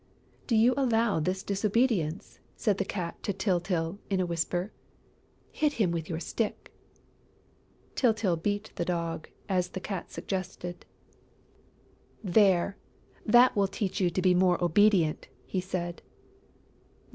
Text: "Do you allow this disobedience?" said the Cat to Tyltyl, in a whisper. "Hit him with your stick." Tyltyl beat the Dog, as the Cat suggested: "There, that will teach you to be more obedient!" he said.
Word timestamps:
"Do 0.47 0.55
you 0.55 0.73
allow 0.77 1.19
this 1.19 1.43
disobedience?" 1.43 2.39
said 2.55 2.79
the 2.79 2.85
Cat 2.85 3.21
to 3.21 3.31
Tyltyl, 3.33 3.99
in 4.09 4.19
a 4.19 4.25
whisper. 4.25 4.71
"Hit 5.51 5.73
him 5.73 5.91
with 5.91 6.09
your 6.09 6.19
stick." 6.19 6.73
Tyltyl 7.93 8.35
beat 8.37 8.71
the 8.77 8.83
Dog, 8.83 9.29
as 9.47 9.67
the 9.69 9.79
Cat 9.79 10.09
suggested: 10.09 10.87
"There, 12.23 12.77
that 13.27 13.55
will 13.55 13.67
teach 13.67 14.01
you 14.01 14.09
to 14.09 14.23
be 14.23 14.33
more 14.33 14.57
obedient!" 14.63 15.27
he 15.45 15.61
said. 15.61 16.01